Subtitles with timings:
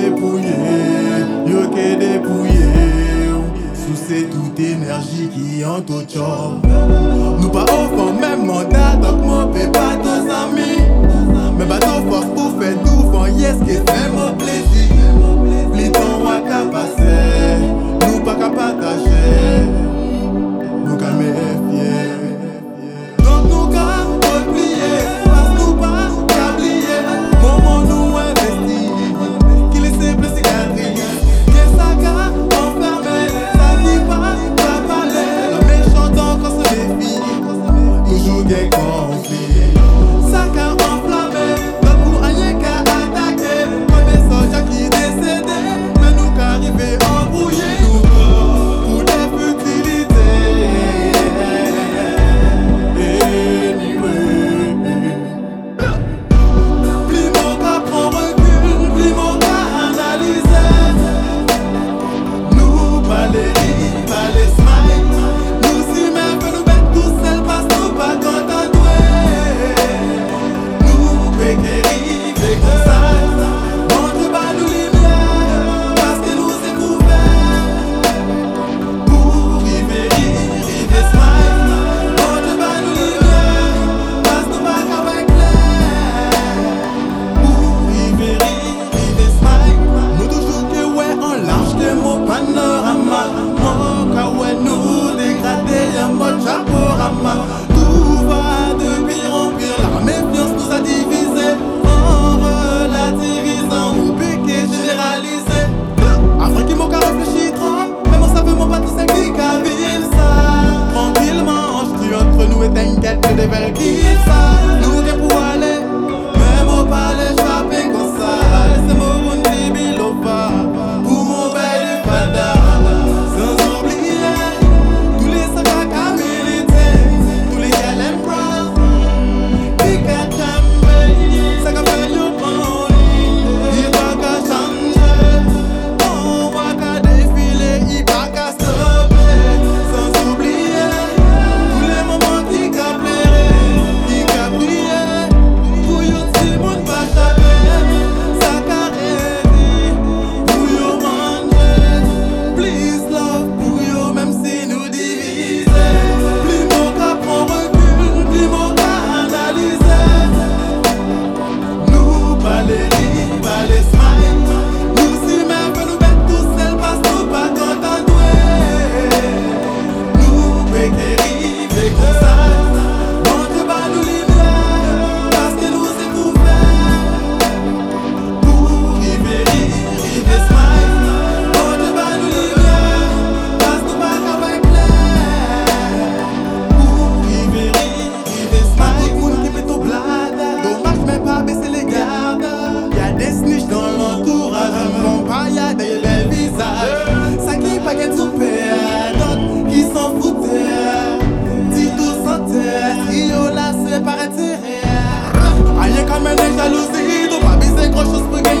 [0.00, 0.54] dépouillé,
[1.46, 2.66] yo que dépouillé.
[3.74, 6.04] Sous c'est toute énergie qui en tout
[7.40, 10.82] Nous pas offrant même mandat, donc mon pas dos amis.
[11.58, 14.95] Mais bateau force pour faire tout, yes, que fait mon plaisir.
[38.48, 39.05] get gone.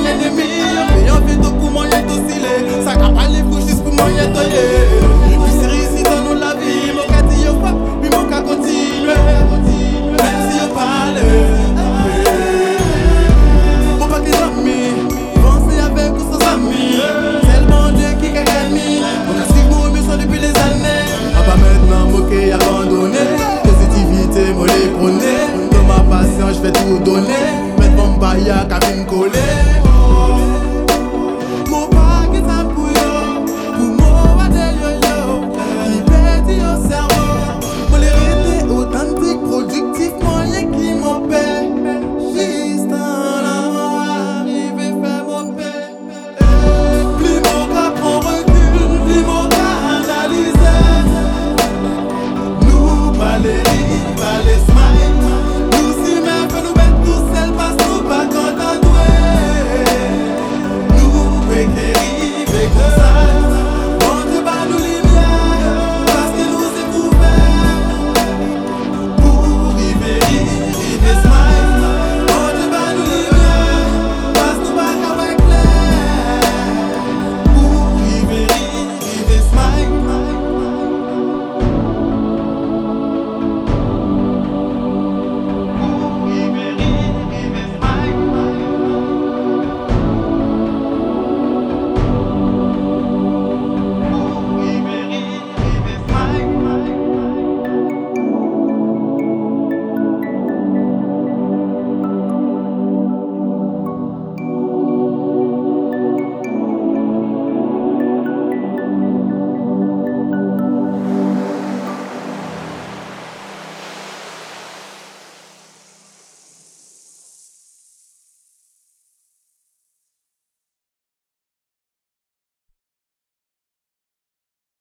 [0.06, 0.48] l'ennemi.
[0.92, 4.50] Pe yon ve do pou manye to sile Sa ka pale fouchis pou manye to
[4.54, 4.85] ye